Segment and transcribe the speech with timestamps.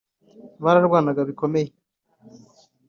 [0.63, 1.71] bararwanaga bikomeye”